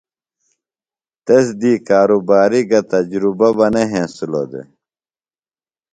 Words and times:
تس 1.25 1.45
دی 1.59 1.73
کارُباری 1.87 2.61
گہ 2.69 2.81
تجرُبہ 2.91 3.49
بیۡ 3.57 3.71
نہ 3.73 3.83
ہنسِلوۡ 3.91 4.47
دےۡ۔ 4.51 4.67